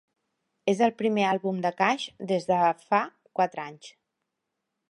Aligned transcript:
És 0.71 0.79
el 0.85 0.93
primer 1.01 1.25
àlbum 1.33 1.59
de 1.67 1.71
Cash 1.83 2.07
des 2.33 2.49
de 2.53 2.57
fa 2.89 3.05
quatre 3.41 3.67
anys. 3.69 3.93